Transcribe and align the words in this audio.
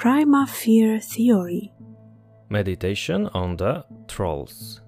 Prima 0.00 0.46
Fear 0.46 0.98
Theory 0.98 1.74
Meditation 2.48 3.26
on 3.34 3.58
the 3.58 3.84
Trolls. 4.08 4.80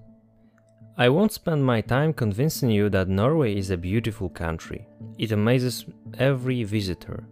I 0.97 1.09
won't 1.09 1.31
spend 1.31 1.63
my 1.63 1.81
time 1.81 2.13
convincing 2.13 2.71
you 2.71 2.89
that 2.89 3.09
Norway 3.09 3.55
is 3.55 3.69
a 3.69 3.77
beautiful 3.77 4.27
country. 4.27 4.87
It 5.19 5.31
amazes 5.31 5.85
every 6.17 6.63
visitor. 6.63 7.27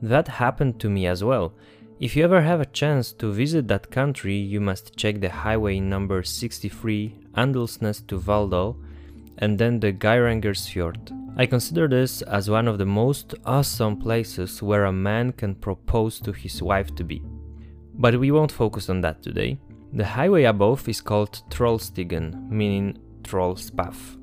That 0.00 0.28
happened 0.28 0.80
to 0.80 0.88
me 0.88 1.06
as 1.06 1.22
well. 1.22 1.52
If 2.00 2.16
you 2.16 2.24
ever 2.24 2.40
have 2.40 2.62
a 2.62 2.72
chance 2.80 3.12
to 3.12 3.30
visit 3.30 3.68
that 3.68 3.90
country, 3.90 4.36
you 4.36 4.62
must 4.62 4.96
check 4.96 5.20
the 5.20 5.28
highway 5.28 5.78
number 5.78 6.22
63 6.22 7.18
Åndalsnes 7.34 8.06
to 8.06 8.18
Valldal 8.18 8.76
and 9.38 9.58
then 9.58 9.80
the 9.80 9.92
Geiranger's 9.92 10.66
Fjord. 10.66 11.10
I 11.36 11.46
consider 11.46 11.86
this 11.86 12.22
as 12.22 12.48
one 12.48 12.66
of 12.66 12.78
the 12.78 12.86
most 12.86 13.34
awesome 13.44 13.96
places 13.98 14.62
where 14.62 14.86
a 14.86 14.92
man 14.92 15.32
can 15.32 15.54
propose 15.54 16.18
to 16.20 16.32
his 16.32 16.62
wife 16.62 16.94
to 16.94 17.04
be. 17.04 17.22
But 17.94 18.18
we 18.18 18.30
won't 18.30 18.52
focus 18.52 18.88
on 18.88 19.02
that 19.02 19.22
today. 19.22 19.58
The 19.92 20.04
highway 20.04 20.44
above 20.44 20.88
is 20.88 21.00
called 21.00 21.42
Trollstigen, 21.50 22.48
meaning 22.50 22.98
Troll's 23.22 23.70
Path. 23.70 24.16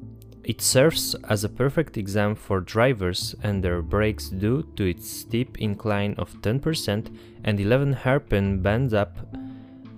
It 0.44 0.62
serves 0.62 1.16
as 1.30 1.44
a 1.44 1.50
perfect 1.50 1.98
exam 1.98 2.36
for 2.36 2.60
drivers 2.60 3.34
and 3.44 3.64
their 3.64 3.82
brakes 3.82 4.30
due 4.30 4.64
to 4.76 4.86
its 4.86 5.10
steep 5.10 5.60
incline 5.60 6.16
of 6.18 6.34
10% 6.42 7.16
and 7.46 7.60
11 7.60 7.94
hairpin 7.94 8.62
bends 8.62 8.94
up 8.94 9.16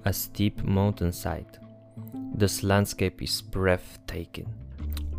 a 0.06 0.14
steep 0.14 0.64
mountainside. 0.64 1.58
This 2.36 2.62
landscape 2.62 3.24
is 3.24 3.42
breathtaking. 3.42 4.54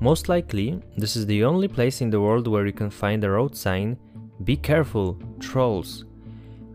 Most 0.01 0.29
likely, 0.29 0.81
this 0.97 1.17
is 1.17 1.27
the 1.27 1.43
only 1.45 1.69
place 1.69 2.01
in 2.01 2.11
the 2.11 2.21
world 2.21 2.47
where 2.47 2.67
you 2.67 2.73
can 2.73 2.91
find 2.91 3.25
a 3.25 3.31
road 3.31 3.57
sign 3.57 3.97
Be 4.45 4.57
careful, 4.57 5.19
trolls. 5.41 6.05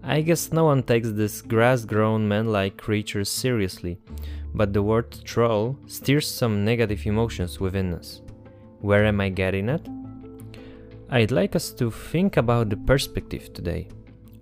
I 0.04 0.22
guess 0.22 0.52
no 0.52 0.66
one 0.66 0.82
takes 0.82 1.12
this 1.12 1.42
grass 1.42 1.86
grown 1.86 2.28
man 2.28 2.52
like 2.52 2.78
creatures 2.78 3.30
seriously, 3.30 4.00
but 4.56 4.74
the 4.74 4.82
word 4.82 5.12
troll 5.24 5.78
stirs 5.86 6.28
some 6.28 6.66
negative 6.66 7.06
emotions 7.06 7.60
within 7.60 7.94
us. 7.94 8.22
Where 8.80 9.06
am 9.06 9.22
I 9.22 9.30
getting 9.30 9.70
at? 9.70 9.88
I'd 11.12 11.30
like 11.30 11.56
us 11.56 11.72
to 11.74 11.92
think 11.92 12.38
about 12.38 12.70
the 12.70 12.78
perspective 12.78 13.54
today. 13.54 13.90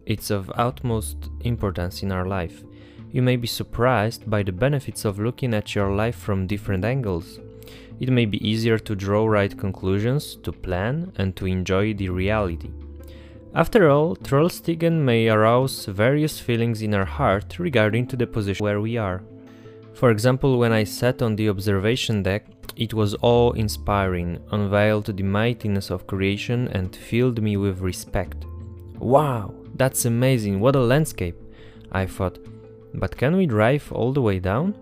It's 0.06 0.32
of 0.32 0.52
utmost 0.56 1.18
importance 1.42 2.04
in 2.04 2.12
our 2.14 2.26
life. 2.26 2.64
You 3.12 3.22
may 3.22 3.36
be 3.36 3.48
surprised 3.48 4.30
by 4.30 4.44
the 4.44 4.54
benefits 4.54 5.04
of 5.04 5.20
looking 5.20 5.54
at 5.54 5.76
your 5.76 5.94
life 5.94 6.16
from 6.16 6.48
different 6.48 6.86
angles. 6.86 7.40
It 8.00 8.10
may 8.10 8.26
be 8.26 8.48
easier 8.48 8.80
to 8.80 8.96
draw 8.96 9.28
right 9.28 9.58
conclusions, 9.58 10.36
to 10.44 10.52
plan, 10.52 11.12
and 11.18 11.36
to 11.36 11.46
enjoy 11.46 11.94
the 11.94 12.10
reality. 12.10 12.72
After 13.54 13.90
all, 13.90 14.16
Trollstigen 14.16 15.04
may 15.04 15.28
arouse 15.28 15.86
various 15.86 16.40
feelings 16.40 16.82
in 16.82 16.94
our 16.94 17.06
heart 17.06 17.58
regarding 17.60 18.08
to 18.08 18.16
the 18.16 18.28
position 18.28 18.64
where 18.64 18.80
we 18.80 18.96
are. 18.96 19.24
For 19.94 20.12
example, 20.12 20.60
when 20.60 20.72
I 20.72 20.84
sat 20.86 21.22
on 21.22 21.36
the 21.36 21.50
observation 21.50 22.24
deck, 22.24 22.46
it 22.78 22.94
was 22.94 23.16
awe-inspiring, 23.22 24.40
unveiled 24.52 25.08
the 25.08 25.24
mightiness 25.24 25.90
of 25.90 26.08
creation 26.08 26.70
and 26.70 26.96
filled 26.96 27.42
me 27.42 27.58
with 27.58 27.82
respect. 27.82 28.46
Wow, 28.98 29.54
that's 29.76 30.06
amazing, 30.06 30.60
what 30.60 30.76
a 30.76 30.80
landscape, 30.80 31.36
I 31.92 32.06
thought. 32.06 32.38
But 32.94 33.18
can 33.18 33.36
we 33.36 33.46
drive 33.46 33.92
all 33.92 34.14
the 34.14 34.22
way 34.22 34.40
down? 34.40 34.76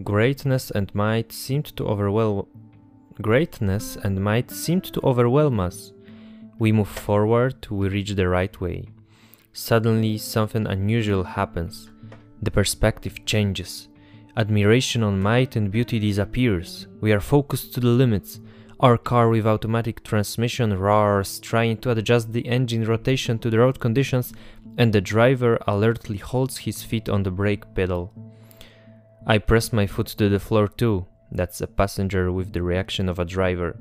Greatness 0.00 0.70
and 0.70 0.94
might 0.94 1.32
seemed 1.32 1.66
to 1.76 1.84
overwhelm 1.86 2.46
greatness 3.20 3.96
and 3.96 4.24
might 4.24 4.50
seemed 4.50 4.84
to 4.84 5.00
overwhelm 5.04 5.60
us. 5.60 5.92
We 6.58 6.72
move 6.72 6.88
forward, 6.88 7.66
we 7.70 7.88
reach 7.88 8.12
the 8.12 8.26
right 8.26 8.58
way. 8.58 8.88
Suddenly 9.52 10.16
something 10.16 10.66
unusual 10.66 11.24
happens. 11.24 11.90
The 12.40 12.50
perspective 12.50 13.26
changes. 13.26 13.88
Admiration 14.34 15.02
on 15.02 15.20
might 15.20 15.56
and 15.56 15.70
beauty 15.70 15.98
disappears. 15.98 16.86
We 17.02 17.12
are 17.12 17.20
focused 17.20 17.74
to 17.74 17.80
the 17.80 17.88
limits. 17.88 18.40
Our 18.80 18.96
car 18.96 19.28
with 19.28 19.46
automatic 19.46 20.02
transmission 20.02 20.72
roars, 20.78 21.38
trying 21.38 21.76
to 21.78 21.90
adjust 21.90 22.32
the 22.32 22.46
engine 22.48 22.84
rotation 22.84 23.38
to 23.40 23.50
the 23.50 23.58
road 23.58 23.78
conditions, 23.78 24.32
and 24.78 24.90
the 24.90 25.02
driver 25.02 25.58
alertly 25.66 26.16
holds 26.16 26.56
his 26.56 26.82
feet 26.82 27.10
on 27.10 27.24
the 27.24 27.30
brake 27.30 27.74
pedal. 27.74 28.31
I 29.26 29.38
press 29.38 29.72
my 29.72 29.86
foot 29.86 30.08
to 30.08 30.28
the 30.28 30.40
floor 30.40 30.66
too. 30.66 31.06
That's 31.30 31.60
a 31.60 31.66
passenger 31.66 32.32
with 32.32 32.52
the 32.52 32.62
reaction 32.62 33.08
of 33.08 33.18
a 33.18 33.24
driver. 33.24 33.78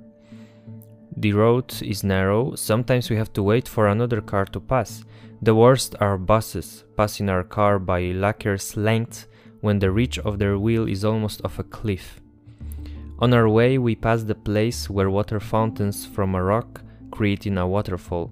The 1.18 1.34
road 1.34 1.74
is 1.82 2.04
narrow, 2.04 2.56
sometimes 2.56 3.10
we 3.10 3.16
have 3.16 3.34
to 3.34 3.44
wait 3.44 3.68
for 3.68 3.88
another 3.88 4.22
car 4.22 4.46
to 4.46 4.60
pass. 4.60 5.04
The 5.42 5.56
worst 5.56 5.96
are 6.00 6.18
buses, 6.18 6.84
passing 6.96 7.28
our 7.28 7.44
car 7.44 7.80
by 7.80 8.12
lacquer's 8.12 8.78
length 8.78 9.28
when 9.62 9.80
the 9.80 9.92
reach 9.92 10.20
of 10.20 10.38
their 10.38 10.60
wheel 10.60 10.88
is 10.88 11.04
almost 11.04 11.44
off 11.44 11.60
a 11.60 11.64
cliff. 11.64 12.22
On 13.20 13.34
our 13.34 13.50
way, 13.50 13.78
we 13.78 13.96
pass 13.96 14.24
the 14.24 14.36
place 14.36 14.90
where 14.90 15.10
water 15.10 15.40
fountains 15.40 16.06
from 16.06 16.36
a 16.36 16.44
rock, 16.44 16.82
creating 17.12 17.58
a 17.58 17.68
waterfall. 17.68 18.32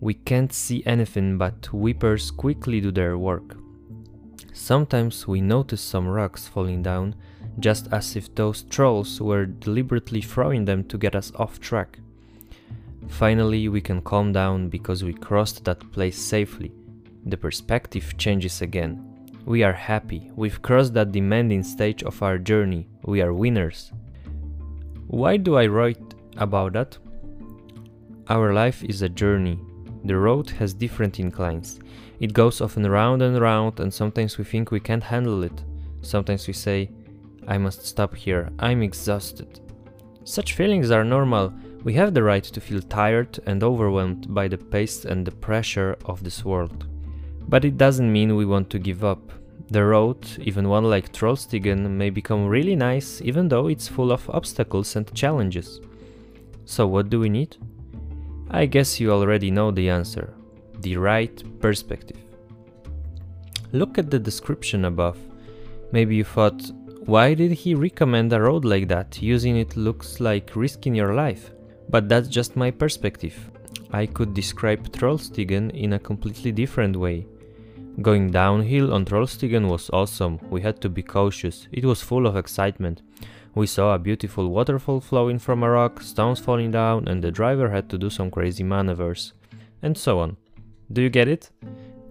We 0.00 0.14
can't 0.14 0.52
see 0.52 0.82
anything, 0.84 1.38
but 1.38 1.66
whippers 1.72 2.30
quickly 2.30 2.80
do 2.80 2.92
their 2.92 3.16
work. 3.16 3.56
Sometimes 4.58 5.26
we 5.28 5.40
notice 5.40 5.80
some 5.80 6.08
rocks 6.08 6.48
falling 6.48 6.82
down, 6.82 7.14
just 7.60 7.86
as 7.92 8.16
if 8.16 8.34
those 8.34 8.64
trolls 8.64 9.20
were 9.20 9.46
deliberately 9.46 10.20
throwing 10.20 10.64
them 10.64 10.82
to 10.88 10.98
get 10.98 11.14
us 11.14 11.30
off 11.36 11.60
track. 11.60 12.00
Finally, 13.06 13.68
we 13.68 13.80
can 13.80 14.02
calm 14.02 14.32
down 14.32 14.68
because 14.68 15.04
we 15.04 15.14
crossed 15.14 15.64
that 15.64 15.92
place 15.92 16.18
safely. 16.18 16.72
The 17.24 17.36
perspective 17.36 18.18
changes 18.18 18.60
again. 18.60 19.30
We 19.46 19.62
are 19.62 19.72
happy, 19.72 20.32
we've 20.34 20.60
crossed 20.60 20.92
that 20.94 21.12
demanding 21.12 21.62
stage 21.62 22.02
of 22.02 22.20
our 22.20 22.36
journey, 22.36 22.88
we 23.04 23.22
are 23.22 23.32
winners. 23.32 23.92
Why 25.06 25.36
do 25.36 25.56
I 25.56 25.68
write 25.68 26.14
about 26.36 26.72
that? 26.72 26.98
Our 28.28 28.52
life 28.52 28.82
is 28.82 29.02
a 29.02 29.08
journey. 29.08 29.60
The 30.04 30.16
road 30.16 30.50
has 30.50 30.72
different 30.72 31.18
inclines. 31.18 31.80
It 32.20 32.32
goes 32.32 32.60
often 32.60 32.88
round 32.88 33.22
and 33.22 33.40
round, 33.40 33.80
and 33.80 33.92
sometimes 33.92 34.38
we 34.38 34.44
think 34.44 34.70
we 34.70 34.80
can't 34.80 35.02
handle 35.02 35.42
it. 35.42 35.64
Sometimes 36.02 36.46
we 36.46 36.52
say, 36.52 36.90
I 37.46 37.58
must 37.58 37.86
stop 37.86 38.14
here, 38.14 38.50
I'm 38.58 38.82
exhausted. 38.82 39.60
Such 40.24 40.52
feelings 40.52 40.90
are 40.90 41.04
normal. 41.04 41.52
We 41.84 41.94
have 41.94 42.12
the 42.12 42.22
right 42.22 42.44
to 42.44 42.60
feel 42.60 42.82
tired 42.82 43.38
and 43.46 43.62
overwhelmed 43.62 44.34
by 44.34 44.48
the 44.48 44.58
pace 44.58 45.04
and 45.04 45.26
the 45.26 45.30
pressure 45.30 45.96
of 46.04 46.22
this 46.22 46.44
world. 46.44 46.86
But 47.48 47.64
it 47.64 47.78
doesn't 47.78 48.12
mean 48.12 48.36
we 48.36 48.44
want 48.44 48.68
to 48.70 48.78
give 48.78 49.04
up. 49.04 49.32
The 49.70 49.84
road, 49.84 50.26
even 50.40 50.68
one 50.68 50.84
like 50.84 51.12
Trollstigen, 51.12 51.88
may 51.90 52.10
become 52.10 52.46
really 52.46 52.76
nice 52.76 53.22
even 53.22 53.48
though 53.48 53.68
it's 53.68 53.88
full 53.88 54.12
of 54.12 54.28
obstacles 54.30 54.96
and 54.96 55.12
challenges. 55.14 55.80
So 56.66 56.86
what 56.86 57.08
do 57.08 57.20
we 57.20 57.30
need? 57.30 57.56
I 58.50 58.64
guess 58.64 58.98
you 58.98 59.12
already 59.12 59.50
know 59.50 59.70
the 59.70 59.90
answer. 59.90 60.34
The 60.80 60.96
right 60.96 61.60
perspective. 61.60 62.18
Look 63.72 63.98
at 63.98 64.10
the 64.10 64.18
description 64.18 64.86
above. 64.86 65.18
Maybe 65.92 66.16
you 66.16 66.24
thought, 66.24 66.70
why 67.04 67.34
did 67.34 67.52
he 67.52 67.74
recommend 67.74 68.32
a 68.32 68.40
road 68.40 68.64
like 68.64 68.88
that? 68.88 69.20
Using 69.20 69.58
it 69.58 69.76
looks 69.76 70.20
like 70.20 70.56
risking 70.56 70.94
your 70.94 71.14
life. 71.14 71.50
But 71.90 72.08
that's 72.08 72.28
just 72.28 72.56
my 72.56 72.70
perspective. 72.70 73.50
I 73.92 74.06
could 74.06 74.34
describe 74.34 74.92
Trollstigen 74.92 75.70
in 75.72 75.94
a 75.94 75.98
completely 75.98 76.52
different 76.52 76.96
way. 76.96 77.26
Going 78.00 78.30
downhill 78.30 78.94
on 78.94 79.04
Trollstigen 79.04 79.68
was 79.68 79.90
awesome, 79.92 80.38
we 80.50 80.60
had 80.60 80.80
to 80.82 80.88
be 80.88 81.02
cautious, 81.02 81.66
it 81.72 81.84
was 81.84 82.00
full 82.00 82.26
of 82.26 82.36
excitement. 82.36 83.02
We 83.54 83.66
saw 83.66 83.94
a 83.94 83.98
beautiful 83.98 84.50
waterfall 84.50 85.00
flowing 85.00 85.38
from 85.38 85.62
a 85.62 85.70
rock, 85.70 86.00
stones 86.00 86.38
falling 86.38 86.70
down, 86.70 87.08
and 87.08 87.22
the 87.22 87.30
driver 87.30 87.70
had 87.70 87.88
to 87.90 87.98
do 87.98 88.10
some 88.10 88.30
crazy 88.30 88.62
maneuvers. 88.62 89.32
And 89.82 89.96
so 89.96 90.20
on. 90.20 90.36
Do 90.92 91.02
you 91.02 91.10
get 91.10 91.28
it? 91.28 91.50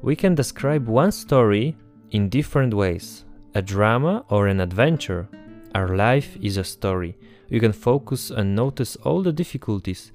We 0.01 0.15
can 0.15 0.35
describe 0.35 0.87
one 0.87 1.11
story 1.11 1.75
in 2.11 2.29
different 2.29 2.73
ways 2.73 3.25
a 3.55 3.61
drama 3.61 4.23
or 4.29 4.47
an 4.47 4.59
adventure. 4.59 5.27
Our 5.73 5.95
life 5.95 6.37
is 6.41 6.57
a 6.57 6.63
story. 6.63 7.17
You 7.49 7.59
can 7.59 7.71
focus 7.73 8.29
and 8.29 8.55
notice 8.55 8.95
all 8.97 9.23
the 9.23 9.31
difficulties, 9.31 10.11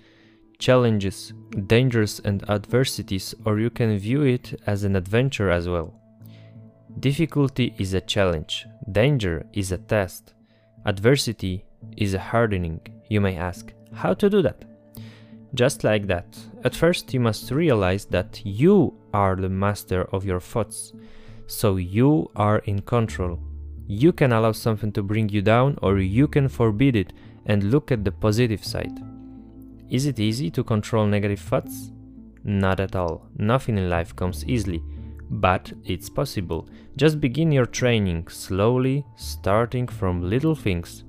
challenges, 0.58 1.32
dangers, 1.66 2.20
and 2.24 2.48
adversities, 2.48 3.34
or 3.44 3.58
you 3.58 3.70
can 3.70 3.98
view 3.98 4.22
it 4.22 4.60
as 4.66 4.84
an 4.84 4.96
adventure 4.96 5.50
as 5.50 5.68
well. 5.68 5.94
Difficulty 7.00 7.74
is 7.78 7.94
a 7.94 8.00
challenge, 8.00 8.66
danger 8.90 9.46
is 9.52 9.72
a 9.72 9.78
test, 9.78 10.34
adversity 10.84 11.64
is 11.96 12.14
a 12.14 12.18
hardening. 12.18 12.80
You 13.08 13.20
may 13.20 13.36
ask, 13.36 13.72
how 13.92 14.14
to 14.14 14.30
do 14.30 14.42
that? 14.42 14.64
Just 15.54 15.84
like 15.84 16.06
that. 16.06 16.38
At 16.64 16.74
first, 16.74 17.12
you 17.12 17.20
must 17.20 17.50
realize 17.50 18.06
that 18.06 18.40
you 18.44 18.94
are 19.12 19.36
the 19.36 19.48
master 19.48 20.04
of 20.12 20.24
your 20.24 20.40
thoughts, 20.40 20.92
so 21.46 21.76
you 21.76 22.30
are 22.36 22.58
in 22.60 22.80
control. 22.80 23.38
You 23.86 24.12
can 24.12 24.32
allow 24.32 24.52
something 24.52 24.92
to 24.92 25.02
bring 25.02 25.28
you 25.28 25.42
down, 25.42 25.78
or 25.82 25.98
you 25.98 26.26
can 26.26 26.48
forbid 26.48 26.96
it 26.96 27.12
and 27.46 27.64
look 27.64 27.92
at 27.92 28.04
the 28.04 28.12
positive 28.12 28.64
side. 28.64 28.98
Is 29.90 30.06
it 30.06 30.18
easy 30.18 30.50
to 30.52 30.64
control 30.64 31.06
negative 31.06 31.40
thoughts? 31.40 31.90
Not 32.44 32.80
at 32.80 32.96
all. 32.96 33.28
Nothing 33.36 33.76
in 33.76 33.90
life 33.90 34.16
comes 34.16 34.44
easily. 34.46 34.82
But 35.32 35.72
it's 35.84 36.10
possible. 36.10 36.68
Just 36.96 37.20
begin 37.20 37.50
your 37.50 37.66
training 37.66 38.28
slowly, 38.28 39.04
starting 39.16 39.88
from 39.88 40.28
little 40.28 40.54
things. 40.54 41.04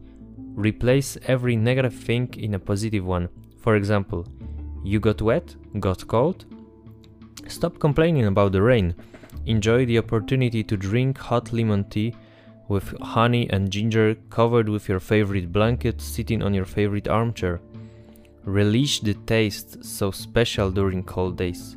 Replace 0.56 1.18
every 1.28 1.58
negative 1.58 1.94
thing 1.94 2.34
in 2.38 2.54
a 2.54 2.60
positive 2.60 3.06
one. 3.06 3.28
For 3.60 3.76
example, 3.76 4.26
you 4.84 5.00
got 5.00 5.22
wet, 5.22 5.56
got 5.80 6.08
cold? 6.08 6.46
Stop 7.48 7.80
complaining 7.80 8.26
about 8.26 8.54
the 8.54 8.62
rain. 8.62 8.96
Enjoy 9.46 9.86
the 9.86 9.98
opportunity 9.98 10.64
to 10.64 10.78
drink 10.78 11.18
hot 11.18 11.52
lemon 11.52 11.84
tea 11.90 12.16
with 12.70 12.98
honey 13.02 13.50
and 13.50 13.70
ginger 13.70 14.16
covered 14.30 14.70
with 14.70 14.88
your 14.88 15.02
favorite 15.02 15.52
blanket 15.52 16.00
sitting 16.00 16.42
on 16.42 16.54
your 16.54 16.66
favorite 16.66 17.10
armchair. 17.10 17.60
Relish 18.46 19.02
the 19.02 19.16
taste 19.26 19.84
so 19.84 20.12
special 20.12 20.72
during 20.72 21.04
cold 21.04 21.38
days. 21.38 21.76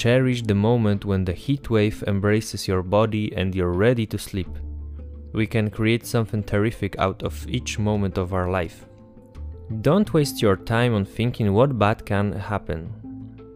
Cherish 0.00 0.40
the 0.40 0.54
moment 0.54 1.04
when 1.04 1.26
the 1.26 1.34
heat 1.34 1.68
wave 1.68 2.02
embraces 2.06 2.66
your 2.66 2.82
body 2.82 3.36
and 3.36 3.54
you're 3.54 3.74
ready 3.74 4.06
to 4.06 4.16
sleep. 4.16 4.48
We 5.34 5.46
can 5.46 5.68
create 5.68 6.06
something 6.06 6.42
terrific 6.42 6.98
out 6.98 7.22
of 7.22 7.46
each 7.46 7.78
moment 7.78 8.16
of 8.16 8.32
our 8.32 8.50
life. 8.50 8.86
Don't 9.82 10.14
waste 10.14 10.40
your 10.40 10.56
time 10.56 10.94
on 10.94 11.04
thinking 11.04 11.52
what 11.52 11.78
bad 11.78 12.06
can 12.06 12.32
happen. 12.32 12.90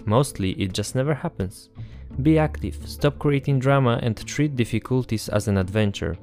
Mostly 0.04 0.50
it 0.60 0.74
just 0.74 0.94
never 0.94 1.14
happens. 1.14 1.70
Be 2.20 2.38
active, 2.38 2.76
stop 2.84 3.18
creating 3.18 3.58
drama, 3.58 3.98
and 4.02 4.14
treat 4.14 4.54
difficulties 4.54 5.30
as 5.30 5.48
an 5.48 5.56
adventure. 5.56 6.14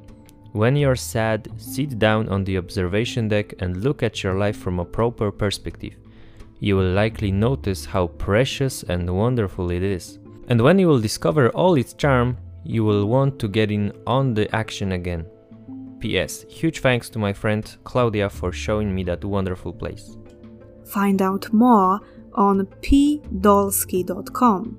When 0.51 0.75
you're 0.75 0.95
sad, 0.95 1.49
sit 1.57 1.97
down 1.97 2.29
on 2.29 2.43
the 2.43 2.59
observation 2.59 3.27
deck 3.27 3.55
and 3.57 3.83
look 3.83 4.03
at 4.03 4.21
your 4.21 4.35
life 4.35 4.57
from 4.57 4.77
a 4.77 4.85
proper 4.85 5.31
perspective. 5.31 5.95
You 6.63 6.77
will 6.77 6.91
likely 6.91 7.31
notice 7.31 7.85
how 7.85 8.05
precious 8.07 8.83
and 8.83 9.09
wonderful 9.09 9.71
it 9.71 9.81
is. 9.81 10.19
And 10.47 10.61
when 10.61 10.77
you 10.77 10.87
will 10.87 11.01
discover 11.01 11.49
all 11.49 11.73
its 11.73 11.93
charm, 11.93 12.37
you 12.63 12.83
will 12.83 13.07
want 13.07 13.39
to 13.39 13.47
get 13.47 13.71
in 13.71 13.91
on 14.05 14.35
the 14.35 14.55
action 14.55 14.91
again. 14.91 15.25
P.S. 15.99 16.45
Huge 16.47 16.81
thanks 16.81 17.09
to 17.09 17.17
my 17.17 17.33
friend 17.33 17.75
Claudia 17.83 18.29
for 18.29 18.51
showing 18.51 18.93
me 18.93 19.03
that 19.05 19.25
wonderful 19.25 19.73
place. 19.73 20.15
Find 20.85 21.19
out 21.19 21.51
more 21.51 21.99
on 22.35 22.67
pdolski.com. 22.83 24.77